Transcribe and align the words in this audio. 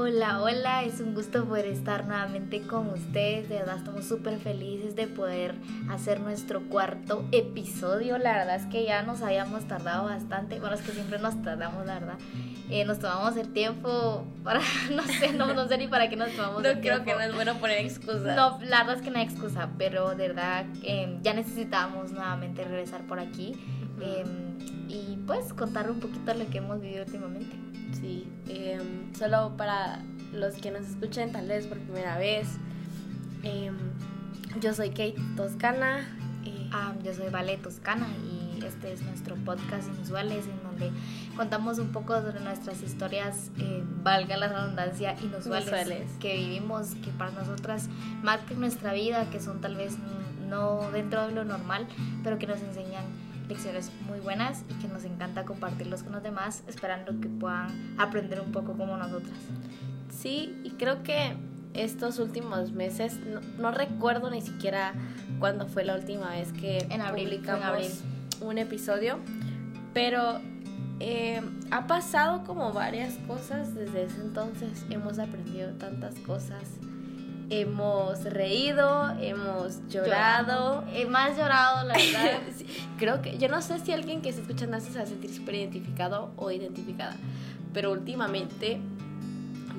Hola, 0.00 0.40
hola, 0.40 0.84
es 0.84 1.00
un 1.00 1.12
gusto 1.12 1.44
poder 1.44 1.66
estar 1.66 2.06
nuevamente 2.06 2.62
con 2.62 2.88
ustedes. 2.90 3.48
De 3.48 3.56
verdad, 3.56 3.78
estamos 3.78 4.04
súper 4.04 4.38
felices 4.38 4.94
de 4.94 5.08
poder 5.08 5.56
hacer 5.90 6.20
nuestro 6.20 6.62
cuarto 6.68 7.26
episodio. 7.32 8.16
La 8.16 8.34
verdad 8.34 8.54
es 8.54 8.66
que 8.66 8.84
ya 8.84 9.02
nos 9.02 9.22
habíamos 9.22 9.66
tardado 9.66 10.04
bastante. 10.04 10.60
Bueno, 10.60 10.76
es 10.76 10.82
que 10.82 10.92
siempre 10.92 11.18
nos 11.18 11.42
tardamos, 11.42 11.84
la 11.84 11.94
verdad. 11.94 12.18
Eh, 12.70 12.84
nos 12.84 12.98
tomamos 12.98 13.36
el 13.36 13.48
tiempo 13.52 14.24
para, 14.44 14.60
no 14.94 15.02
sé, 15.04 15.32
no, 15.32 15.54
no 15.54 15.66
sé 15.68 15.78
ni 15.78 15.88
para 15.88 16.08
qué 16.10 16.16
nos 16.16 16.30
tomamos 16.32 16.62
no 16.62 16.68
el 16.68 16.80
creo 16.80 17.02
tiempo. 17.02 17.04
que 17.06 17.14
no 17.14 17.20
es 17.20 17.34
bueno 17.34 17.54
poner 17.56 17.78
excusas. 17.78 18.36
No, 18.36 18.58
la 18.62 18.78
verdad 18.84 18.96
es 18.96 19.02
que 19.02 19.10
no 19.10 19.18
hay 19.18 19.24
excusa, 19.24 19.70
pero 19.78 20.10
de 20.14 20.28
verdad 20.28 20.66
eh, 20.82 21.18
ya 21.22 21.32
necesitábamos 21.34 22.12
nuevamente 22.12 22.64
regresar 22.64 23.02
por 23.06 23.20
aquí 23.20 23.54
eh, 24.02 24.24
y 24.88 25.16
pues 25.26 25.52
contar 25.54 25.90
un 25.90 25.98
poquito 26.00 26.34
lo 26.34 26.46
que 26.50 26.58
hemos 26.58 26.80
vivido 26.80 27.04
últimamente. 27.04 27.56
Sí, 27.98 28.28
em, 28.48 29.14
solo 29.14 29.56
para 29.56 30.00
los 30.32 30.54
que 30.56 30.70
nos 30.70 30.82
escuchen 30.82 31.32
tal 31.32 31.48
vez 31.48 31.66
por 31.66 31.78
primera 31.78 32.18
vez. 32.18 32.48
em, 33.44 33.76
yo 34.60 34.74
soy 34.74 34.90
Kate 34.90 35.16
Toscana. 35.36 36.00
eh, 36.44 36.68
Ah, 36.72 36.92
yo 37.02 37.14
soy 37.14 37.30
Vale 37.30 37.56
Toscana 37.56 38.06
y 38.30 38.37
este 38.68 38.92
es 38.92 39.02
nuestro 39.02 39.34
podcast 39.36 39.88
Inusuales 39.88 40.46
en 40.46 40.62
donde 40.62 40.90
contamos 41.36 41.78
un 41.78 41.90
poco 41.90 42.20
sobre 42.20 42.40
nuestras 42.40 42.82
historias, 42.82 43.50
eh, 43.58 43.82
valga 44.02 44.36
la 44.36 44.48
redundancia, 44.48 45.16
inusuales, 45.22 45.68
Inusuales. 45.68 46.10
que 46.20 46.36
vivimos, 46.36 46.94
que 46.96 47.10
para 47.10 47.30
nosotras 47.30 47.88
marcan 48.22 48.60
nuestra 48.60 48.92
vida, 48.92 49.28
que 49.30 49.40
son 49.40 49.60
tal 49.60 49.76
vez 49.76 49.96
no 50.48 50.90
dentro 50.92 51.26
de 51.26 51.34
lo 51.34 51.44
normal, 51.44 51.86
pero 52.22 52.38
que 52.38 52.46
nos 52.46 52.60
enseñan 52.60 53.04
lecciones 53.48 53.90
muy 54.06 54.20
buenas 54.20 54.64
y 54.68 54.74
que 54.74 54.88
nos 54.88 55.04
encanta 55.04 55.44
compartirlos 55.44 56.02
con 56.02 56.12
los 56.12 56.22
demás, 56.22 56.62
esperando 56.68 57.18
que 57.20 57.28
puedan 57.28 57.94
aprender 57.98 58.40
un 58.40 58.52
poco 58.52 58.76
como 58.76 58.96
nosotras. 58.96 59.38
Sí, 60.10 60.60
y 60.64 60.70
creo 60.70 61.02
que 61.02 61.36
estos 61.74 62.18
últimos 62.18 62.72
meses, 62.72 63.18
no, 63.20 63.40
no 63.58 63.70
recuerdo 63.70 64.30
ni 64.30 64.42
siquiera 64.42 64.94
cuándo 65.38 65.66
fue 65.66 65.84
la 65.84 65.94
última 65.94 66.30
vez 66.30 66.52
que 66.52 66.78
En 66.90 67.00
abril, 67.00 67.28
fue 67.28 67.36
en 67.36 67.42
publicamos 67.42 67.64
abril. 67.64 67.90
Un 68.40 68.58
episodio, 68.58 69.18
pero 69.94 70.40
eh, 71.00 71.40
ha 71.70 71.86
pasado 71.86 72.44
como 72.44 72.72
varias 72.72 73.14
cosas 73.26 73.74
desde 73.74 74.04
ese 74.04 74.20
entonces. 74.20 74.84
Hemos 74.90 75.18
aprendido 75.18 75.70
tantas 75.72 76.14
cosas. 76.16 76.62
Hemos 77.50 78.24
reído, 78.24 79.10
hemos 79.20 79.86
llorado. 79.88 80.84
He 80.92 81.06
más 81.06 81.36
llorado, 81.36 81.86
la 81.86 81.94
verdad. 81.98 82.40
Creo 82.98 83.22
que, 83.22 83.38
yo 83.38 83.48
no 83.48 83.62
sé 83.62 83.78
si 83.78 83.92
alguien 83.92 84.20
que 84.20 84.28
está 84.28 84.42
escuchando 84.42 84.76
esto 84.76 84.92
se 84.92 84.98
va 84.98 85.04
a 85.04 85.08
sentir 85.08 85.32
súper 85.32 85.54
identificado 85.54 86.32
o 86.36 86.50
identificada, 86.50 87.16
pero 87.72 87.92
últimamente, 87.92 88.80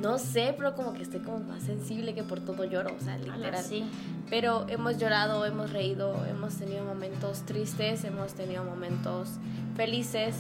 no 0.02 0.18
sé, 0.18 0.56
pero 0.58 0.74
como 0.74 0.94
que 0.94 1.04
estoy 1.04 1.20
como 1.20 1.40
más 1.40 1.64
sensible 1.64 2.16
que 2.16 2.24
por 2.24 2.40
todo 2.40 2.64
lloro, 2.64 2.96
o 2.96 3.04
sea, 3.04 3.18
literal. 3.18 3.64
sí. 3.64 3.84
Pero 4.30 4.66
hemos 4.70 4.98
llorado, 4.98 5.46
hemos 5.46 5.72
reído, 5.72 6.26
hemos 6.26 6.56
tenido 6.56 6.84
momentos 6.84 7.42
tristes, 7.46 8.04
hemos 8.04 8.34
tenido 8.34 8.64
momentos 8.64 9.30
felices. 9.76 10.36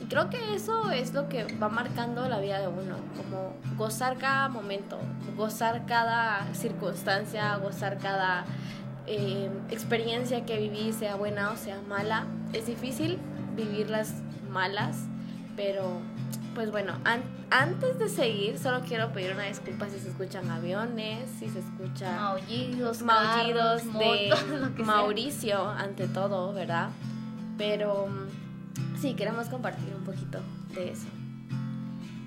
Y 0.00 0.06
creo 0.06 0.30
que 0.30 0.54
eso 0.54 0.90
es 0.90 1.12
lo 1.12 1.28
que 1.28 1.44
va 1.62 1.68
marcando 1.68 2.28
la 2.28 2.40
vida 2.40 2.60
de 2.60 2.68
uno, 2.68 2.96
como 3.16 3.54
gozar 3.76 4.16
cada 4.18 4.48
momento, 4.48 4.98
gozar 5.36 5.86
cada 5.86 6.52
circunstancia, 6.54 7.56
gozar 7.56 7.98
cada 7.98 8.44
eh, 9.06 9.50
experiencia 9.70 10.46
que 10.46 10.58
viví, 10.58 10.92
sea 10.92 11.16
buena 11.16 11.50
o 11.50 11.56
sea 11.56 11.80
mala. 11.88 12.26
Es 12.52 12.66
difícil 12.66 13.18
vivir 13.56 13.90
las 13.90 14.14
malas, 14.50 14.96
pero 15.56 16.00
pues 16.54 16.70
bueno, 16.70 16.94
an- 17.04 17.22
antes 17.50 17.98
de 17.98 18.08
seguir, 18.08 18.58
solo 18.58 18.80
quiero 18.80 19.12
pedir 19.12 19.32
una 19.32 19.44
disculpa 19.44 19.88
si 19.88 19.98
se 19.98 20.08
escuchan 20.10 20.50
aviones, 20.50 21.28
si 21.38 21.48
se 21.48 21.58
escuchan 21.60 22.14
Maullidos, 22.16 23.02
maullidos 23.02 23.82
carros, 23.82 23.98
de 23.98 24.28
motos, 24.30 24.40
sea. 24.76 24.84
Mauricio 24.84 25.68
ante 25.68 26.08
todo, 26.08 26.52
¿verdad? 26.52 26.88
Pero 27.58 28.06
mm, 28.08 28.98
sí, 29.00 29.14
queremos 29.14 29.48
compartir 29.48 29.94
un 29.94 30.04
poquito 30.04 30.40
de 30.74 30.90
eso. 30.92 31.06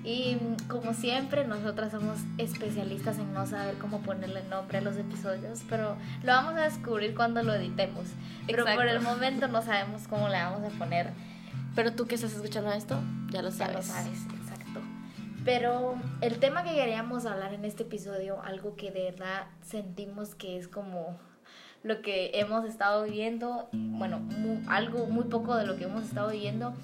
Y 0.04 0.36
mm, 0.36 0.68
como 0.68 0.94
siempre, 0.94 1.46
nosotras 1.46 1.90
somos 1.92 2.18
especialistas 2.38 3.18
en 3.18 3.32
no 3.34 3.46
saber 3.46 3.74
cómo 3.78 4.00
ponerle 4.00 4.42
nombre 4.44 4.78
a 4.78 4.80
los 4.80 4.96
episodios, 4.96 5.60
pero 5.68 5.96
lo 6.22 6.32
vamos 6.32 6.54
a 6.54 6.62
descubrir 6.62 7.14
cuando 7.14 7.42
lo 7.42 7.52
editemos. 7.54 8.04
Pero 8.46 8.62
Exacto. 8.62 8.80
por 8.80 8.88
el 8.88 9.00
momento 9.00 9.48
no 9.48 9.60
sabemos 9.62 10.08
cómo 10.08 10.28
le 10.28 10.40
vamos 10.42 10.62
a 10.72 10.78
poner. 10.78 11.12
Pero 11.78 11.92
tú 11.92 12.08
que 12.08 12.16
estás 12.16 12.32
escuchando 12.32 12.72
esto, 12.72 12.98
ya 13.30 13.40
lo 13.40 13.50
Ya 13.50 13.54
sabes. 13.54 13.76
lo 13.76 13.82
sabes, 13.82 14.18
exacto. 14.34 14.80
Pero 15.44 15.94
el 16.22 16.40
tema 16.40 16.64
que 16.64 16.74
queríamos 16.74 17.24
hablar 17.24 17.54
en 17.54 17.64
este 17.64 17.84
episodio, 17.84 18.42
algo 18.42 18.74
que 18.74 18.90
de 18.90 19.12
verdad 19.12 19.46
sentimos 19.62 20.34
que 20.34 20.58
es 20.58 20.66
como 20.66 21.16
lo 21.84 22.02
que 22.02 22.32
hemos 22.34 22.64
estado 22.64 23.04
viviendo, 23.04 23.68
bueno, 23.72 24.20
algo 24.66 25.06
muy 25.06 25.26
poco 25.26 25.54
de 25.54 25.66
lo 25.66 25.76
que 25.76 25.84
hemos 25.84 26.02
estado 26.02 26.32
viviendo, 26.32 26.74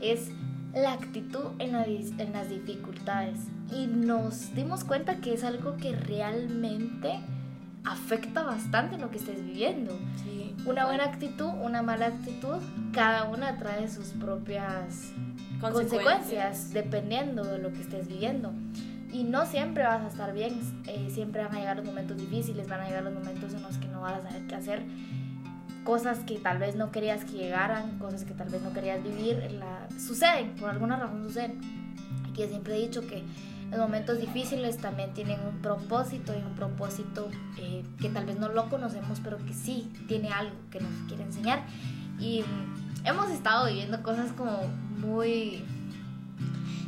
es 0.00 0.30
la 0.72 0.94
actitud 0.94 1.50
en, 1.58 1.72
la 1.72 1.84
en 1.84 2.32
las 2.32 2.48
dificultades. 2.48 3.40
Y 3.70 3.88
nos 3.88 4.54
dimos 4.54 4.84
cuenta 4.84 5.20
que 5.20 5.34
es 5.34 5.44
algo 5.44 5.76
que 5.76 5.94
realmente 5.94 7.20
afecta 7.84 8.42
bastante 8.42 8.98
lo 8.98 9.10
que 9.10 9.18
estés 9.18 9.44
viviendo. 9.44 9.98
Sí. 10.22 10.54
Una 10.66 10.86
buena 10.86 11.04
actitud, 11.04 11.50
una 11.62 11.82
mala 11.82 12.06
actitud, 12.06 12.58
cada 12.92 13.24
una 13.24 13.56
trae 13.58 13.88
sus 13.88 14.08
propias 14.08 15.12
consecuencias 15.60 16.72
dependiendo 16.72 17.44
de 17.44 17.58
lo 17.58 17.72
que 17.72 17.80
estés 17.80 18.08
viviendo. 18.08 18.52
Y 19.12 19.24
no 19.24 19.44
siempre 19.44 19.82
vas 19.82 20.02
a 20.02 20.08
estar 20.08 20.32
bien, 20.32 20.60
eh, 20.86 21.08
siempre 21.10 21.42
van 21.42 21.54
a 21.54 21.58
llegar 21.58 21.76
los 21.76 21.86
momentos 21.86 22.16
difíciles, 22.16 22.68
van 22.68 22.80
a 22.80 22.86
llegar 22.86 23.02
los 23.02 23.14
momentos 23.14 23.52
en 23.54 23.62
los 23.62 23.76
que 23.78 23.88
no 23.88 24.02
vas 24.02 24.18
a 24.18 24.22
saber 24.22 24.46
qué 24.46 24.54
hacer, 24.54 24.82
cosas 25.84 26.20
que 26.20 26.38
tal 26.38 26.58
vez 26.58 26.76
no 26.76 26.92
querías 26.92 27.24
que 27.24 27.32
llegaran, 27.32 27.98
cosas 27.98 28.24
que 28.24 28.34
tal 28.34 28.48
vez 28.50 28.62
no 28.62 28.72
querías 28.72 29.02
vivir, 29.02 29.50
la, 29.52 29.88
suceden, 29.98 30.54
por 30.56 30.70
alguna 30.70 30.96
razón 30.96 31.24
suceden. 31.24 31.60
Aquí 32.30 32.46
siempre 32.46 32.76
he 32.76 32.80
dicho 32.80 33.00
que 33.00 33.24
los 33.70 33.78
momentos 33.78 34.18
difíciles 34.18 34.78
también 34.78 35.12
tienen 35.14 35.38
un 35.46 35.60
propósito 35.62 36.32
y 36.34 36.42
un 36.42 36.54
propósito 36.54 37.28
eh, 37.56 37.84
que 38.00 38.08
tal 38.08 38.26
vez 38.26 38.38
no 38.38 38.48
lo 38.48 38.68
conocemos, 38.68 39.20
pero 39.22 39.38
que 39.38 39.54
sí 39.54 39.90
tiene 40.08 40.30
algo 40.32 40.54
que 40.70 40.80
nos 40.80 40.92
quiere 41.06 41.22
enseñar. 41.22 41.60
Y 42.18 42.42
hemos 43.04 43.30
estado 43.30 43.66
viviendo 43.68 44.02
cosas 44.02 44.32
como 44.32 44.62
muy, 44.98 45.64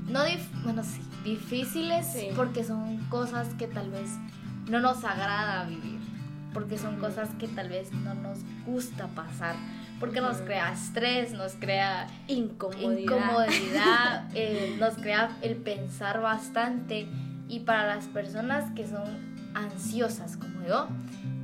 no, 0.08 0.20
dif- 0.24 0.62
bueno, 0.64 0.82
sí, 0.82 1.00
difíciles 1.24 2.06
Sí. 2.12 2.28
porque 2.36 2.64
son 2.64 2.98
cosas 3.08 3.48
que 3.54 3.66
tal 3.68 3.90
vez 3.90 4.10
no 4.68 4.80
nos 4.80 5.04
agrada 5.04 5.64
vivir, 5.64 6.00
porque 6.52 6.78
son 6.78 6.96
cosas 6.96 7.28
que 7.38 7.48
tal 7.48 7.68
vez 7.68 7.92
no 7.92 8.14
nos 8.14 8.38
gusta 8.66 9.06
pasar, 9.08 9.54
porque 10.02 10.20
nos 10.20 10.38
crea 10.38 10.72
estrés, 10.72 11.32
nos 11.32 11.52
crea 11.52 12.08
Incomodidad. 12.26 12.98
incomodidad, 12.98 14.28
eh, 14.34 14.74
nos 14.76 14.94
crea 14.94 15.36
el 15.42 15.54
pensar 15.54 16.20
bastante 16.20 17.06
y 17.48 17.60
para 17.60 17.86
las 17.86 18.06
personas 18.06 18.68
que 18.72 18.84
son 18.84 19.04
ansiosas 19.54 20.36
como 20.36 20.66
yo, 20.66 20.88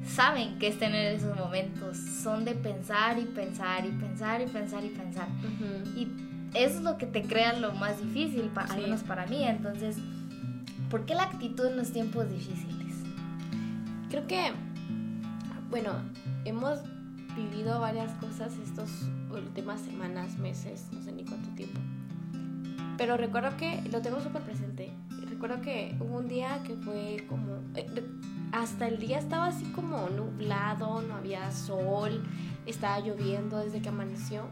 saben 0.04 0.58
que 0.58 0.66
es 0.66 0.76
tener 0.76 1.14
esos 1.14 1.36
momentos, 1.36 1.97
son 1.98 2.44
de 2.44 2.56
pensar 2.56 3.16
y 3.20 3.26
pensar 3.26 3.86
y 3.86 3.91
pensar 3.92 4.41
y 4.41 4.47
pensar 4.47 4.84
y 4.84 4.88
pensar. 4.88 5.28
Ujú. 5.28 5.97
Y 5.97 6.08
eso 6.52 6.78
es 6.78 6.82
lo 6.82 6.98
que 6.98 7.06
te 7.06 7.22
crea 7.22 7.52
lo 7.52 7.70
más 7.74 8.02
difícil, 8.02 8.50
al 8.56 8.82
menos 8.82 9.04
para 9.04 9.24
mí. 9.26 9.44
Entonces, 9.44 9.98
¿por 10.91 11.06
qué 11.06 11.14
la 11.14 11.22
actitud 11.22 11.64
en 11.64 11.76
los 11.76 11.92
tiempos 11.92 12.28
difíciles? 12.28 12.97
Creo 14.10 14.26
que, 14.26 14.50
bueno, 15.70 15.92
hemos 16.44 16.80
vivido 17.38 17.81
varias 17.81 18.12
cosas 18.15 18.53
estas 18.59 18.91
últimas 19.30 19.80
semanas, 19.80 20.36
meses, 20.39 20.86
no 20.92 21.03
sé 21.03 21.12
ni 21.12 21.24
cuánto 21.24 21.48
tiempo. 21.51 21.80
Pero 22.97 23.16
recuerdo 23.16 23.57
que 23.57 23.83
lo 23.92 24.03
tengo 24.03 24.21
súper 24.21 24.42
presente. 24.42 24.92
Recuerdo 25.30 25.60
que 25.60 25.97
hubo 26.01 26.16
un 26.18 26.28
día 26.28 26.62
que 26.65 26.74
fue 26.74 27.24
como... 27.28 27.59
eh, 27.77 27.86
hasta 28.51 28.89
el 28.89 28.98
día 28.98 29.18
estaba 29.18 29.47
así 29.47 29.65
como 29.66 30.09
nublado, 30.09 31.03
no 31.03 31.15
había 31.15 31.51
sol, 31.53 32.24
estaba 32.66 32.98
lloviendo 33.01 33.59
desde 33.59 33.80
que 33.80 33.91
amaneció. 33.91 34.48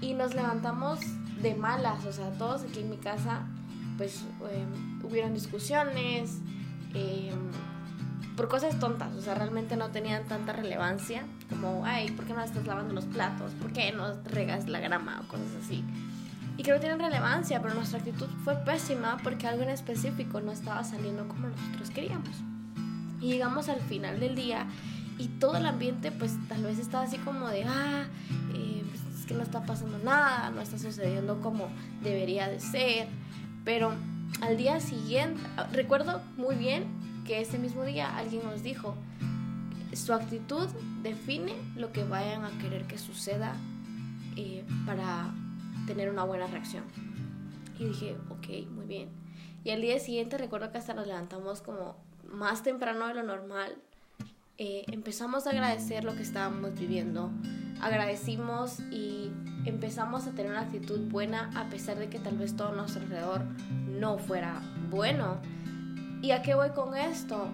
Y 0.00 0.14
nos 0.14 0.34
levantamos 0.34 1.00
de 1.42 1.54
malas, 1.54 2.06
o 2.06 2.12
sea, 2.12 2.30
todos 2.38 2.62
aquí 2.62 2.80
en 2.80 2.90
mi 2.90 2.96
casa, 2.96 3.46
pues 3.98 4.24
eh, 4.50 4.64
hubieron 5.04 5.34
discusiones. 5.34 6.40
eh, 6.94 7.32
por 8.36 8.48
cosas 8.48 8.78
tontas, 8.78 9.14
o 9.14 9.22
sea, 9.22 9.34
realmente 9.34 9.76
no 9.76 9.88
tenían 9.90 10.24
tanta 10.24 10.52
relevancia 10.52 11.24
como, 11.48 11.84
ay, 11.86 12.10
¿por 12.10 12.26
qué 12.26 12.34
no 12.34 12.42
estás 12.42 12.66
lavando 12.66 12.92
los 12.92 13.06
platos? 13.06 13.52
¿Por 13.54 13.72
qué 13.72 13.92
no 13.92 14.12
regas 14.24 14.68
la 14.68 14.78
grama 14.78 15.22
o 15.24 15.28
cosas 15.28 15.48
así? 15.64 15.82
Y 16.58 16.62
que 16.62 16.72
tienen 16.78 16.98
relevancia, 16.98 17.60
pero 17.62 17.74
nuestra 17.74 17.98
actitud 17.98 18.28
fue 18.44 18.54
pésima 18.56 19.16
porque 19.22 19.46
algo 19.46 19.62
en 19.62 19.70
específico 19.70 20.40
no 20.42 20.52
estaba 20.52 20.84
saliendo 20.84 21.26
como 21.26 21.48
nosotros 21.48 21.90
queríamos. 21.90 22.30
Y 23.20 23.28
llegamos 23.28 23.70
al 23.70 23.80
final 23.80 24.20
del 24.20 24.34
día 24.34 24.66
y 25.18 25.28
todo 25.28 25.56
el 25.56 25.64
ambiente 25.64 26.12
pues 26.12 26.36
tal 26.48 26.62
vez 26.62 26.78
estaba 26.78 27.04
así 27.04 27.16
como 27.16 27.48
de, 27.48 27.64
ah, 27.64 28.04
eh, 28.54 28.84
pues, 28.86 29.18
es 29.18 29.26
que 29.26 29.34
no 29.34 29.42
está 29.42 29.64
pasando 29.64 29.98
nada, 29.98 30.50
no 30.50 30.60
está 30.60 30.78
sucediendo 30.78 31.40
como 31.40 31.68
debería 32.02 32.48
de 32.48 32.60
ser, 32.60 33.08
pero 33.64 33.94
al 34.42 34.58
día 34.58 34.80
siguiente, 34.80 35.40
recuerdo 35.72 36.20
muy 36.36 36.56
bien 36.56 37.05
que 37.26 37.40
ese 37.40 37.58
mismo 37.58 37.84
día 37.84 38.16
alguien 38.16 38.42
nos 38.44 38.62
dijo, 38.62 38.94
su 39.92 40.12
actitud 40.12 40.68
define 41.02 41.54
lo 41.74 41.92
que 41.92 42.04
vayan 42.04 42.44
a 42.44 42.50
querer 42.58 42.86
que 42.86 42.98
suceda 42.98 43.56
eh, 44.36 44.64
para 44.84 45.32
tener 45.86 46.10
una 46.10 46.24
buena 46.24 46.46
reacción. 46.46 46.84
Y 47.78 47.86
dije, 47.86 48.16
ok, 48.30 48.68
muy 48.70 48.86
bien. 48.86 49.08
Y 49.64 49.70
al 49.70 49.80
día 49.80 49.98
siguiente 49.98 50.38
recuerdo 50.38 50.70
que 50.70 50.78
hasta 50.78 50.94
nos 50.94 51.06
levantamos 51.06 51.60
como 51.60 51.96
más 52.30 52.62
temprano 52.62 53.08
de 53.08 53.14
lo 53.14 53.22
normal. 53.22 53.76
Eh, 54.58 54.84
empezamos 54.88 55.46
a 55.46 55.50
agradecer 55.50 56.04
lo 56.04 56.14
que 56.14 56.22
estábamos 56.22 56.78
viviendo. 56.78 57.30
Agradecimos 57.80 58.80
y 58.90 59.30
empezamos 59.64 60.26
a 60.26 60.30
tener 60.30 60.52
una 60.52 60.62
actitud 60.62 61.00
buena 61.10 61.50
a 61.54 61.68
pesar 61.68 61.98
de 61.98 62.08
que 62.08 62.18
tal 62.18 62.38
vez 62.38 62.56
todo 62.56 62.72
nuestro 62.72 63.02
alrededor 63.02 63.44
no 63.86 64.18
fuera 64.18 64.62
bueno. 64.90 65.38
¿Y 66.26 66.32
a 66.32 66.42
qué 66.42 66.56
voy 66.56 66.70
con 66.70 66.96
esto? 66.96 67.46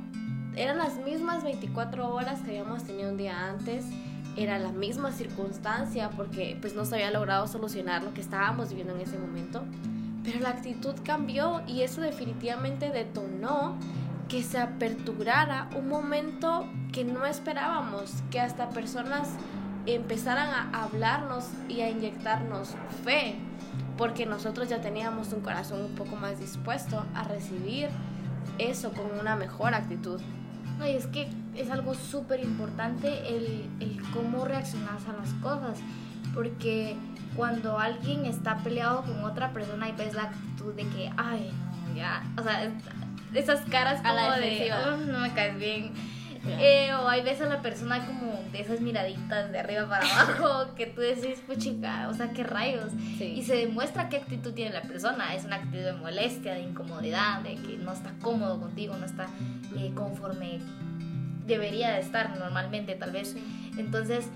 Eran 0.57 0.79
las 0.79 0.97
mismas 0.97 1.45
24 1.45 2.09
horas 2.09 2.41
que 2.41 2.53
habíamos 2.53 2.85
tenido 2.85 3.11
un 3.11 3.19
día 3.19 3.51
antes, 3.51 3.85
era 4.35 4.59
la 4.59 4.73
misma 4.73 5.13
circunstancia 5.13 6.09
porque 6.09 6.57
pues 6.59 6.75
no 6.75 6.87
se 6.87 6.95
había 6.95 7.11
logrado 7.11 7.47
solucionar 7.47 8.03
lo 8.03 8.15
que 8.15 8.23
estábamos 8.23 8.71
viviendo 8.71 8.95
en 8.95 9.03
ese 9.03 9.19
momento, 9.19 9.63
pero 10.25 10.41
la 10.41 10.49
actitud 10.49 10.95
cambió 11.05 11.61
y 11.67 11.83
eso 11.83 12.01
definitivamente 12.01 12.89
detonó 12.89 13.77
que 14.31 14.43
se 14.43 14.57
aperturara 14.57 15.69
un 15.77 15.89
momento 15.91 16.67
que 16.93 17.05
no 17.05 17.27
esperábamos, 17.27 18.23
que 18.31 18.41
hasta 18.41 18.71
personas 18.71 19.29
empezaran 19.85 20.49
a 20.49 20.85
hablarnos 20.85 21.45
y 21.69 21.83
a 21.83 21.91
inyectarnos 21.91 22.71
fe, 23.05 23.35
porque 23.99 24.25
nosotros 24.25 24.71
ya 24.71 24.81
teníamos 24.81 25.31
un 25.35 25.43
corazón 25.43 25.83
un 25.83 25.95
poco 25.95 26.17
más 26.17 26.41
dispuesto 26.41 27.05
a 27.15 27.25
recibir 27.25 27.91
eso 28.59 28.93
con 28.93 29.19
una 29.19 29.37
mejor 29.37 29.75
actitud. 29.75 30.21
No, 30.79 30.87
y 30.87 30.93
es 30.93 31.07
que 31.07 31.29
es 31.55 31.71
algo 31.71 31.95
súper 31.95 32.41
importante 32.41 33.37
el, 33.37 33.69
el 33.81 34.01
cómo 34.13 34.45
reaccionas 34.45 35.07
a 35.07 35.13
las 35.13 35.33
cosas, 35.35 35.79
porque 36.35 36.97
cuando 37.37 37.79
alguien 37.79 38.27
está 38.27 38.59
peleado 38.59 39.03
con 39.03 39.25
otra 39.25 39.53
persona 39.53 39.89
y 39.89 39.93
ves 39.93 40.15
la 40.15 40.25
actitud 40.25 40.75
de 40.75 40.87
que, 40.89 41.11
ay, 41.17 41.51
no, 41.89 41.97
ya, 41.97 42.23
o 42.39 42.43
sea, 42.43 42.71
esas 43.35 43.61
caras 43.67 44.01
como 44.01 44.11
a 44.11 44.15
la 44.15 44.39
de, 44.39 44.71
oh, 44.73 44.97
no 44.97 45.21
me 45.21 45.33
caes 45.33 45.59
bien 45.59 45.93
eh, 46.61 46.93
o 46.95 47.09
hay 47.09 47.23
veces 47.23 47.43
a 47.43 47.49
la 47.49 47.63
persona 47.63 48.07
como 48.07 48.43
de 48.51 48.61
esas 48.61 48.81
miraditas 48.81 49.51
de 49.53 49.59
arriba 49.59 49.89
para 49.89 50.07
abajo 50.07 50.75
que 50.77 50.87
tú 50.87 51.01
decís, 51.01 51.43
pues 51.47 51.59
chica, 51.59 52.09
o 52.09 52.15
sea, 52.15 52.33
qué 52.33 52.45
rayos. 52.45 52.93
Y 53.21 53.43
se 53.43 53.57
demuestra 53.57 54.09
qué 54.09 54.17
actitud 54.19 54.53
tiene 54.53 54.73
la 54.73 54.83
persona. 54.83 55.35
Es 55.35 55.45
una 55.45 55.57
actitud 55.57 55.85
de 55.85 55.93
molestia, 55.93 56.55
de 56.55 56.61
incomodidad, 56.61 57.41
de 57.41 57.57
que 57.57 57.79
no 57.79 57.93
está 57.93 58.13
cómodo 58.21 58.61
contigo, 58.61 58.97
no 58.97 59.07
está 59.07 59.29
eh, 59.77 59.93
conforme 59.95 60.61
debería 61.47 61.93
de 61.93 62.01
estar 62.01 62.37
normalmente, 62.39 62.95
tal 62.95 63.13
vez. 63.13 63.37
Entonces, 63.77 64.29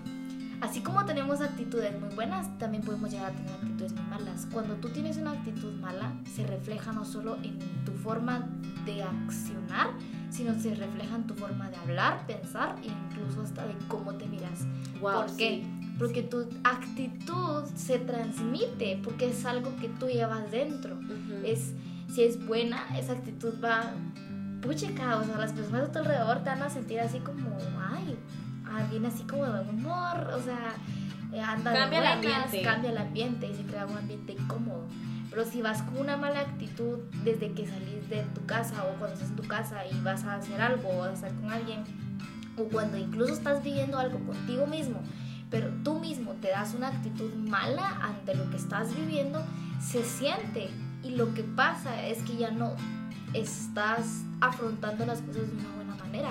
Así 0.60 0.80
como 0.80 1.04
tenemos 1.04 1.42
actitudes 1.42 2.00
muy 2.00 2.14
buenas, 2.14 2.56
también 2.58 2.82
podemos 2.82 3.10
llegar 3.10 3.32
a 3.32 3.34
tener 3.34 3.52
actitudes 3.52 3.92
muy 3.92 4.04
malas. 4.04 4.46
Cuando 4.50 4.74
tú 4.76 4.88
tienes 4.88 5.18
una 5.18 5.32
actitud 5.32 5.74
mala, 5.74 6.14
se 6.34 6.46
refleja 6.46 6.92
no 6.92 7.04
solo 7.04 7.36
en 7.42 7.58
tu 7.84 7.92
forma 7.92 8.48
de 8.86 9.02
accionar, 9.02 9.90
sino 10.36 10.54
se 10.60 10.74
refleja 10.74 11.16
en 11.16 11.26
tu 11.26 11.34
forma 11.34 11.70
de 11.70 11.76
hablar, 11.76 12.26
pensar 12.26 12.76
e 12.82 12.86
incluso 12.86 13.42
hasta 13.42 13.66
de 13.66 13.74
cómo 13.88 14.14
te 14.14 14.26
miras. 14.26 14.66
¿Por 15.00 15.34
qué? 15.36 15.64
Porque 15.98 16.22
tu 16.22 16.46
actitud 16.62 17.64
se 17.74 17.98
transmite, 17.98 19.00
porque 19.02 19.30
es 19.30 19.46
algo 19.46 19.74
que 19.76 19.88
tú 19.88 20.08
llevas 20.08 20.50
dentro. 20.50 20.98
es, 21.42 21.72
si 22.12 22.24
es 22.24 22.44
buena, 22.46 22.86
esa 22.98 23.12
actitud 23.12 23.54
va... 23.64 23.92
Puchica, 24.60 25.18
o 25.18 25.24
sea, 25.24 25.38
las 25.38 25.52
personas 25.52 25.82
de 25.82 25.88
tu 25.88 25.98
alrededor 26.00 26.38
te 26.38 26.50
van 26.50 26.62
a 26.62 26.70
sentir 26.70 26.98
así 26.98 27.18
como, 27.18 27.56
ay, 27.94 28.16
viene 28.90 29.08
así 29.08 29.22
como 29.24 29.44
de 29.44 29.60
humor, 29.60 30.30
o 30.34 30.42
sea, 30.42 30.74
eh, 31.32 31.40
anda 31.40 31.72
cambia 31.72 32.00
de 32.00 32.06
buenas, 32.06 32.24
el 32.24 32.32
ambiente. 32.32 32.62
cambia 32.62 32.90
el 32.90 32.98
ambiente 32.98 33.48
y 33.48 33.54
se 33.54 33.62
crea 33.62 33.86
un 33.86 33.96
ambiente 33.96 34.32
incómodo. 34.32 34.86
Pero 35.36 35.50
si 35.50 35.60
vas 35.60 35.82
con 35.82 35.98
una 35.98 36.16
mala 36.16 36.40
actitud 36.40 36.96
desde 37.22 37.52
que 37.52 37.66
salís 37.66 38.08
de 38.08 38.22
tu 38.34 38.46
casa 38.46 38.84
o 38.84 38.98
cuando 38.98 39.12
estás 39.12 39.28
en 39.28 39.36
tu 39.36 39.42
casa 39.42 39.86
y 39.86 40.00
vas 40.00 40.24
a 40.24 40.36
hacer 40.36 40.62
algo 40.62 40.88
o 40.88 41.02
a 41.02 41.12
estar 41.12 41.30
con 41.34 41.50
alguien, 41.50 41.84
o 42.56 42.64
cuando 42.64 42.96
incluso 42.96 43.34
estás 43.34 43.62
viviendo 43.62 43.98
algo 43.98 44.18
contigo 44.20 44.66
mismo, 44.66 44.98
pero 45.50 45.68
tú 45.84 45.98
mismo 45.98 46.32
te 46.40 46.48
das 46.48 46.72
una 46.72 46.88
actitud 46.88 47.34
mala 47.34 47.98
ante 48.00 48.34
lo 48.34 48.48
que 48.48 48.56
estás 48.56 48.96
viviendo, 48.96 49.44
se 49.78 50.04
siente. 50.04 50.70
Y 51.02 51.10
lo 51.10 51.34
que 51.34 51.42
pasa 51.42 52.06
es 52.06 52.22
que 52.22 52.38
ya 52.38 52.50
no 52.50 52.74
estás 53.34 54.22
afrontando 54.40 55.04
las 55.04 55.20
cosas 55.20 55.48
de 55.48 55.58
una 55.58 55.74
buena 55.74 55.96
manera. 55.96 56.30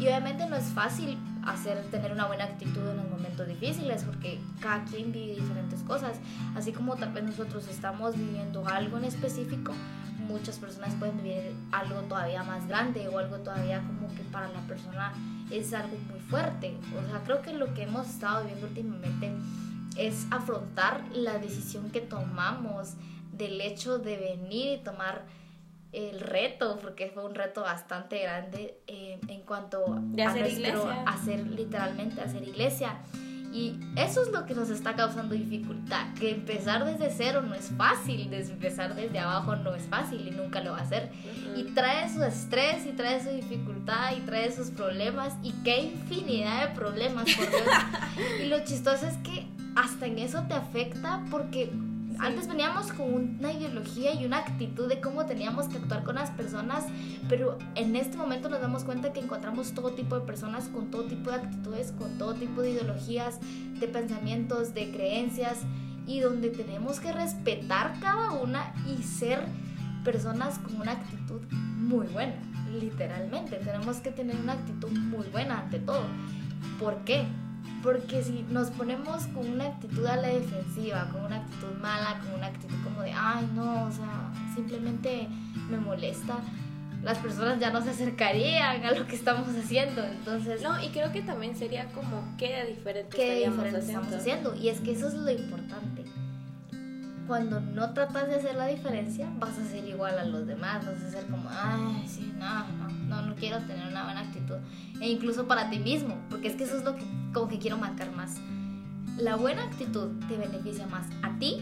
Y 0.00 0.06
obviamente 0.06 0.46
no 0.46 0.56
es 0.56 0.64
fácil 0.64 1.16
hacer 1.46 1.84
tener 1.92 2.10
una 2.10 2.26
buena 2.26 2.46
actitud 2.46 2.80
en 2.80 2.96
los 2.96 3.08
momentos 3.08 3.29
difíciles 3.44 4.04
porque 4.04 4.38
cada 4.60 4.84
quien 4.84 5.12
vive 5.12 5.34
diferentes 5.34 5.82
cosas 5.82 6.18
así 6.54 6.72
como 6.72 6.96
tal 6.96 7.12
vez 7.12 7.24
nosotros 7.24 7.68
estamos 7.68 8.16
viviendo 8.16 8.66
algo 8.66 8.98
en 8.98 9.04
específico 9.04 9.72
muchas 10.18 10.58
personas 10.58 10.94
pueden 10.94 11.16
vivir 11.16 11.54
algo 11.72 12.00
todavía 12.02 12.42
más 12.42 12.66
grande 12.68 13.08
o 13.08 13.18
algo 13.18 13.38
todavía 13.38 13.82
como 13.86 14.14
que 14.14 14.22
para 14.24 14.48
la 14.48 14.60
persona 14.60 15.12
es 15.50 15.72
algo 15.72 15.96
muy 16.10 16.20
fuerte 16.20 16.76
o 16.96 17.08
sea 17.08 17.22
creo 17.24 17.42
que 17.42 17.52
lo 17.52 17.74
que 17.74 17.82
hemos 17.82 18.08
estado 18.08 18.44
viviendo 18.44 18.66
últimamente 18.68 19.32
es 19.96 20.26
afrontar 20.30 21.04
la 21.12 21.38
decisión 21.38 21.90
que 21.90 22.00
tomamos 22.00 22.94
del 23.32 23.60
hecho 23.60 23.98
de 23.98 24.16
venir 24.16 24.78
y 24.78 24.82
tomar 24.82 25.24
el 25.92 26.20
reto, 26.20 26.78
porque 26.80 27.08
fue 27.08 27.24
un 27.24 27.34
reto 27.34 27.62
bastante 27.62 28.22
grande 28.22 28.78
eh, 28.86 29.18
en 29.26 29.40
cuanto 29.42 29.84
a 29.92 30.28
hacer 30.28 30.46
iglesia. 30.46 31.02
hacer 31.06 31.46
literalmente 31.46 32.20
hacer 32.20 32.46
iglesia. 32.46 32.98
Y 33.52 33.78
eso 33.96 34.22
es 34.22 34.30
lo 34.30 34.46
que 34.46 34.54
nos 34.54 34.70
está 34.70 34.94
causando 34.94 35.34
dificultad, 35.34 36.14
que 36.14 36.30
empezar 36.30 36.84
desde 36.84 37.10
cero 37.10 37.42
no 37.42 37.54
es 37.54 37.70
fácil, 37.76 38.32
empezar 38.32 38.94
desde 38.94 39.18
abajo 39.18 39.56
no 39.56 39.74
es 39.74 39.82
fácil 39.84 40.26
y 40.28 40.30
nunca 40.30 40.60
lo 40.60 40.72
va 40.72 40.78
a 40.78 40.82
hacer. 40.82 41.10
Y 41.56 41.64
trae 41.74 42.08
su 42.12 42.22
estrés 42.22 42.86
y 42.86 42.92
trae 42.92 43.22
su 43.22 43.30
dificultad 43.30 44.16
y 44.16 44.20
trae 44.20 44.52
sus 44.52 44.70
problemas 44.70 45.34
y 45.42 45.52
qué 45.64 45.82
infinidad 45.82 46.68
de 46.68 46.74
problemas, 46.74 47.24
por 47.24 47.48
Dios. 47.48 47.62
y 48.42 48.46
lo 48.46 48.64
chistoso 48.64 49.06
es 49.06 49.16
que 49.18 49.46
hasta 49.74 50.06
en 50.06 50.18
eso 50.18 50.44
te 50.46 50.54
afecta 50.54 51.24
porque 51.30 51.70
antes 52.20 52.48
veníamos 52.48 52.92
con 52.92 53.38
una 53.38 53.52
ideología 53.52 54.14
y 54.14 54.26
una 54.26 54.38
actitud 54.38 54.88
de 54.88 55.00
cómo 55.00 55.26
teníamos 55.26 55.68
que 55.68 55.78
actuar 55.78 56.04
con 56.04 56.16
las 56.16 56.30
personas, 56.30 56.84
pero 57.28 57.58
en 57.74 57.96
este 57.96 58.16
momento 58.16 58.48
nos 58.48 58.60
damos 58.60 58.84
cuenta 58.84 59.12
que 59.12 59.20
encontramos 59.20 59.72
todo 59.72 59.92
tipo 59.92 60.18
de 60.18 60.26
personas 60.26 60.68
con 60.68 60.90
todo 60.90 61.04
tipo 61.04 61.30
de 61.30 61.36
actitudes, 61.36 61.92
con 61.92 62.18
todo 62.18 62.34
tipo 62.34 62.62
de 62.62 62.72
ideologías, 62.72 63.40
de 63.78 63.88
pensamientos, 63.88 64.74
de 64.74 64.90
creencias, 64.90 65.60
y 66.06 66.20
donde 66.20 66.50
tenemos 66.50 67.00
que 67.00 67.12
respetar 67.12 67.98
cada 68.00 68.32
una 68.32 68.74
y 68.86 69.02
ser 69.02 69.44
personas 70.04 70.58
con 70.58 70.80
una 70.80 70.92
actitud 70.92 71.40
muy 71.52 72.06
buena, 72.08 72.34
literalmente. 72.80 73.56
Tenemos 73.56 73.98
que 73.98 74.10
tener 74.10 74.36
una 74.36 74.54
actitud 74.54 74.90
muy 74.90 75.26
buena 75.28 75.60
ante 75.60 75.78
todo. 75.78 76.04
¿Por 76.78 76.96
qué? 77.04 77.24
Porque 77.82 78.22
si 78.22 78.44
nos 78.50 78.70
ponemos 78.70 79.26
con 79.28 79.48
una 79.48 79.64
actitud 79.66 80.04
a 80.06 80.16
la 80.16 80.28
defensiva, 80.28 81.08
con 81.10 81.24
una 81.24 81.36
actitud 81.36 81.72
mala, 81.80 82.20
con 82.20 82.34
una 82.34 82.46
actitud 82.48 82.76
como 82.84 83.02
de, 83.02 83.12
ay, 83.12 83.48
no, 83.54 83.84
o 83.84 83.90
sea, 83.90 84.30
simplemente 84.54 85.28
me 85.70 85.78
molesta, 85.78 86.40
las 87.02 87.18
personas 87.18 87.58
ya 87.58 87.70
no 87.70 87.80
se 87.82 87.90
acercarían 87.90 88.84
a 88.84 88.92
lo 88.92 89.06
que 89.06 89.16
estamos 89.16 89.48
haciendo. 89.56 90.04
Entonces. 90.04 90.62
No, 90.62 90.82
y 90.82 90.88
creo 90.88 91.12
que 91.12 91.22
también 91.22 91.56
sería 91.56 91.86
como, 91.92 92.22
¿qué 92.36 92.66
diferente, 92.66 93.16
¿qué 93.16 93.46
diferente 93.48 93.78
estamos 93.78 94.12
haciendo? 94.12 94.54
Y 94.54 94.68
es 94.68 94.80
que 94.80 94.92
eso 94.92 95.08
es 95.08 95.14
lo 95.14 95.30
importante. 95.30 96.04
Cuando 97.26 97.60
no 97.60 97.94
tratas 97.94 98.28
de 98.28 98.34
hacer 98.34 98.56
la 98.56 98.66
diferencia, 98.66 99.28
vas 99.38 99.56
a 99.56 99.64
ser 99.64 99.86
igual 99.86 100.18
a 100.18 100.24
los 100.24 100.46
demás, 100.46 100.84
vas 100.84 101.00
a 101.00 101.10
ser 101.10 101.26
como, 101.26 101.48
ay, 101.48 102.04
sí, 102.06 102.34
no, 102.36 102.66
no 102.66 102.99
no, 103.10 103.22
no 103.22 103.34
quiero 103.34 103.58
tener 103.58 103.88
una 103.88 104.04
buena 104.04 104.20
actitud. 104.20 104.56
E 105.00 105.10
incluso 105.10 105.46
para 105.46 105.68
ti 105.68 105.78
mismo, 105.78 106.16
porque 106.30 106.48
es 106.48 106.54
que 106.54 106.64
eso 106.64 106.78
es 106.78 106.84
lo 106.84 106.94
que 106.94 107.02
como 107.34 107.48
que 107.48 107.58
quiero 107.58 107.76
marcar 107.76 108.10
más. 108.12 108.36
La 109.18 109.36
buena 109.36 109.64
actitud 109.64 110.08
te 110.28 110.36
beneficia 110.36 110.86
más 110.86 111.06
a 111.22 111.36
ti 111.38 111.58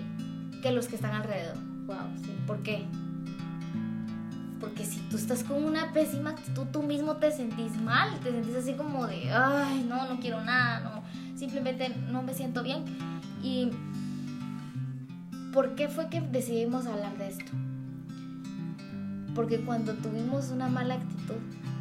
que 0.62 0.68
a 0.68 0.72
los 0.72 0.86
que 0.86 0.96
están 0.96 1.14
alrededor. 1.14 1.56
Wow, 1.86 1.96
sí. 2.22 2.36
¿Por 2.46 2.62
qué? 2.62 2.84
Porque 4.60 4.84
si 4.84 5.00
tú 5.08 5.16
estás 5.16 5.42
con 5.42 5.64
una 5.64 5.92
pésima 5.92 6.30
actitud, 6.30 6.66
tú 6.72 6.82
mismo 6.82 7.16
te 7.16 7.32
sentís 7.32 7.80
mal, 7.80 8.18
te 8.20 8.30
sentís 8.30 8.54
así 8.54 8.74
como 8.74 9.06
de, 9.06 9.32
ay, 9.32 9.86
no, 9.88 10.06
no 10.06 10.20
quiero 10.20 10.44
nada, 10.44 10.80
no, 10.80 11.02
simplemente 11.38 11.88
no 12.10 12.22
me 12.22 12.34
siento 12.34 12.62
bien. 12.62 12.84
¿Y 13.42 13.70
por 15.52 15.74
qué 15.74 15.88
fue 15.88 16.08
que 16.08 16.20
decidimos 16.20 16.86
hablar 16.86 17.16
de 17.16 17.28
esto? 17.28 17.52
Porque 19.38 19.60
cuando 19.60 19.94
tuvimos 19.94 20.50
una 20.50 20.68
mala 20.68 20.94
actitud, 20.94 21.36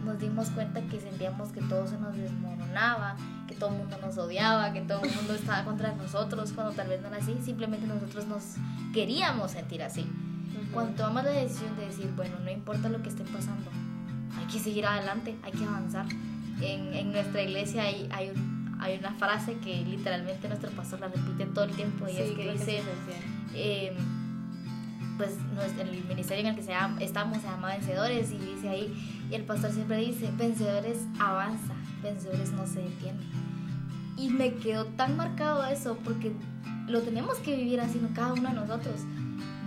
nos 0.06 0.20
dimos 0.20 0.52
cuenta 0.52 0.80
que 0.80 1.00
sentíamos 1.00 1.52
que 1.52 1.62
todo 1.62 1.88
se 1.88 1.98
nos 1.98 2.16
desmoronaba, 2.16 3.16
que 3.48 3.56
todo 3.56 3.72
el 3.72 3.78
mundo 3.80 3.98
nos 4.00 4.16
odiaba, 4.20 4.72
que 4.74 4.82
todo 4.82 5.02
el 5.02 5.12
mundo 5.16 5.34
estaba 5.34 5.66
contra 5.66 5.92
nosotros, 5.96 6.52
cuando 6.54 6.74
tal 6.74 6.88
vez 6.88 7.02
no 7.02 7.08
era 7.08 7.18
así, 7.18 7.36
simplemente 7.44 7.88
nosotros 7.88 8.28
nos 8.28 8.44
queríamos 8.94 9.50
sentir 9.54 9.82
así. 9.82 10.06
Cuando 10.72 10.94
tomamos 10.98 11.24
la 11.24 11.32
decisión 11.32 11.76
de 11.78 11.88
decir, 11.88 12.14
bueno, 12.16 12.38
no 12.44 12.52
importa 12.52 12.90
lo 12.90 13.02
que 13.02 13.10
esté 13.10 13.24
pasando, 13.24 13.72
hay 14.38 14.46
que 14.46 14.60
seguir 14.60 14.86
adelante, 14.86 15.36
hay 15.42 15.52
que 15.52 15.66
avanzar. 15.66 16.06
En, 16.62 16.94
en 16.94 17.12
nuestra 17.12 17.42
iglesia 17.42 17.82
hay, 17.82 18.08
hay, 18.12 18.34
hay, 18.80 19.00
una 19.00 19.16
frase 19.16 19.58
que 19.58 19.84
literalmente 19.84 20.48
nuestro 20.48 20.70
pastor 20.70 21.00
la 21.00 21.08
repite 21.08 21.48
todo 21.48 21.66
el 21.66 21.72
tiempo 21.72 22.08
y 22.08 22.18
es 22.18 22.32
que 22.34 22.52
dice, 22.52 22.84
eh, 23.56 23.98
pues 25.18 25.32
el 25.80 26.06
ministerio 26.06 26.42
en 26.42 26.48
el 26.48 26.56
que 26.56 26.64
se 26.64 26.74
estamos 27.00 27.38
se 27.40 27.48
llama 27.48 27.70
Vencedores 27.70 28.32
y 28.32 28.38
dice 28.38 28.70
ahí, 28.70 29.28
y 29.30 29.36
el 29.36 29.44
pastor 29.44 29.72
siempre 29.72 29.98
dice, 29.98 30.32
vencedores 30.38 31.06
avanza, 31.20 31.74
vencedores 32.04 32.52
no 32.52 32.66
se 32.68 32.82
detienen. 32.82 33.28
Y 34.16 34.30
me 34.30 34.54
quedó 34.56 34.86
tan 34.86 35.18
marcado 35.18 35.66
eso 35.66 35.98
porque 36.04 36.32
lo 36.88 37.02
tenemos 37.02 37.38
que 37.40 37.56
vivir 37.56 37.82
así 37.82 38.00
cada 38.14 38.34
uno 38.34 38.50
de 38.50 38.56
nosotros. 38.56 39.02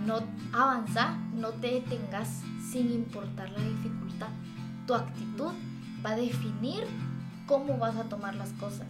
No 0.05 0.19
avanza, 0.51 1.17
no 1.35 1.49
te 1.49 1.67
detengas 1.67 2.41
sin 2.71 2.91
importar 2.91 3.49
la 3.51 3.63
dificultad. 3.63 4.29
Tu 4.87 4.93
actitud 4.93 5.51
va 6.03 6.11
a 6.11 6.15
definir 6.15 6.83
cómo 7.45 7.77
vas 7.77 7.95
a 7.95 8.05
tomar 8.05 8.35
las 8.35 8.51
cosas. 8.53 8.87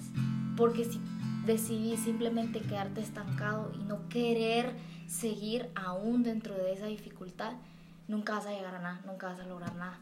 Porque 0.56 0.86
si 0.86 1.02
decidís 1.46 2.00
simplemente 2.02 2.62
quedarte 2.62 3.02
estancado 3.02 3.72
y 3.76 3.84
no 3.84 4.08
querer 4.08 4.76
seguir 5.12 5.70
aún 5.76 6.24
dentro 6.24 6.56
de 6.56 6.74
esa 6.74 6.86
dificultad, 6.86 7.54
nunca 8.08 8.36
vas 8.36 8.46
a 8.46 8.52
llegar 8.52 8.76
a 8.76 8.80
nada, 8.80 9.02
nunca 9.06 9.28
vas 9.28 9.40
a 9.40 9.46
lograr 9.46 9.76
nada. 9.76 10.00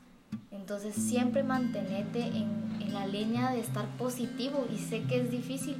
Entonces 0.51 0.93
siempre 0.95 1.43
mantenete 1.43 2.21
en, 2.21 2.69
la 2.93 3.05
línea 3.05 3.51
de 3.51 3.59
estar 3.59 3.85
positivo 3.97 4.67
y 4.73 4.77
sé 4.79 5.03
que 5.03 5.21
es 5.21 5.29
difícil, 5.29 5.75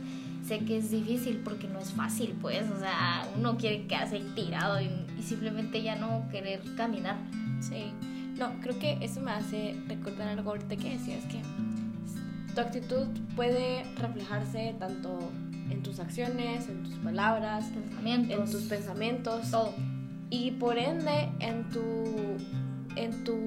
sé 0.45 0.59
que 0.59 0.77
es 0.77 0.91
difícil 0.91 1.41
porque 1.43 1.67
no 1.67 1.79
es 1.79 1.91
fácil, 1.91 2.37
pues, 2.39 2.69
o 2.69 2.79
sea, 2.79 3.27
uno 3.35 3.57
quiere 3.57 3.87
quedarse 3.87 4.19
tirado 4.35 4.79
y, 4.79 4.91
y 5.17 5.23
simplemente 5.23 5.81
ya 5.81 5.95
no 5.95 6.29
querer 6.29 6.61
caminar. 6.75 7.17
Sí, 7.61 7.91
no, 8.37 8.51
creo 8.61 8.77
que 8.77 8.99
eso 9.01 9.21
me 9.21 9.31
hace 9.31 9.75
recordar 9.87 10.27
algo 10.27 10.51
ahorita 10.51 10.75
que 10.75 10.91
decías 10.91 11.25
que 11.25 11.41
tu 12.53 12.61
actitud 12.61 13.07
puede 13.35 13.83
reflejarse 13.95 14.75
tanto 14.77 15.17
en 15.69 15.83
tus 15.83 15.99
acciones, 15.99 16.67
en 16.67 16.83
tus 16.83 16.95
palabras, 16.95 17.65
pensamientos. 17.65 18.37
en 18.37 18.51
tus 18.51 18.63
pensamientos, 18.63 19.51
todo. 19.51 19.73
Y 20.29 20.51
por 20.51 20.77
ende 20.77 21.29
en 21.39 21.69
tu 21.69 22.37
en 22.95 23.23
tu 23.23 23.37